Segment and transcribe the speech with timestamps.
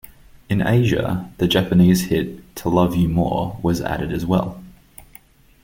[0.49, 4.59] In Asia, the Japanese hit "To Love You More" was added as well.